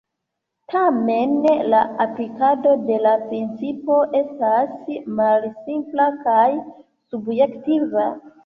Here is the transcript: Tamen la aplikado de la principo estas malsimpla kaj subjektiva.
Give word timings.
Tamen 0.73 1.35
la 1.73 1.81
aplikado 2.05 2.71
de 2.87 2.97
la 3.07 3.13
principo 3.27 3.99
estas 4.23 4.75
malsimpla 5.21 6.11
kaj 6.25 6.43
subjektiva. 7.13 8.13